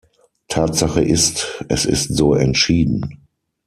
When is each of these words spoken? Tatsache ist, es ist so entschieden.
Tatsache 0.47 1.03
ist, 1.03 1.63
es 1.69 1.85
ist 1.85 2.15
so 2.17 2.33
entschieden. 2.33 3.27